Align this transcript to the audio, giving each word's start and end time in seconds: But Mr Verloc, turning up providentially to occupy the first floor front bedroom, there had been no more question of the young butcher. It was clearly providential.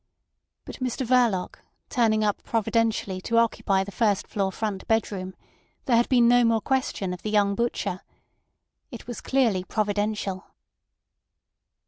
But 0.65 0.77
Mr 0.77 1.05
Verloc, 1.05 1.57
turning 1.87 2.23
up 2.23 2.41
providentially 2.41 3.21
to 3.21 3.37
occupy 3.37 3.83
the 3.83 3.91
first 3.91 4.25
floor 4.25 4.51
front 4.51 4.87
bedroom, 4.87 5.35
there 5.85 5.95
had 5.95 6.09
been 6.09 6.27
no 6.27 6.43
more 6.43 6.59
question 6.59 7.13
of 7.13 7.21
the 7.21 7.29
young 7.29 7.53
butcher. 7.53 8.01
It 8.89 9.05
was 9.05 9.21
clearly 9.21 9.63
providential. 9.63 10.45